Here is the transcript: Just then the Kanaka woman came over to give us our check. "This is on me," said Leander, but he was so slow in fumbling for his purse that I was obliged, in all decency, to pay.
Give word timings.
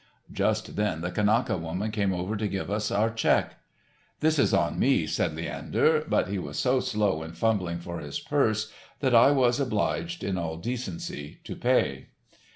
Just 0.31 0.75
then 0.77 1.01
the 1.01 1.11
Kanaka 1.11 1.57
woman 1.59 1.91
came 1.91 2.11
over 2.11 2.35
to 2.35 2.47
give 2.47 2.71
us 2.71 2.89
our 2.89 3.11
check. 3.11 3.57
"This 4.19 4.39
is 4.39 4.51
on 4.51 4.79
me," 4.79 5.05
said 5.05 5.35
Leander, 5.35 6.03
but 6.09 6.27
he 6.27 6.39
was 6.39 6.57
so 6.57 6.79
slow 6.79 7.21
in 7.21 7.33
fumbling 7.33 7.77
for 7.77 7.99
his 7.99 8.19
purse 8.19 8.71
that 8.99 9.13
I 9.13 9.29
was 9.29 9.59
obliged, 9.59 10.23
in 10.23 10.39
all 10.39 10.57
decency, 10.57 11.37
to 11.43 11.55
pay. 11.55 12.07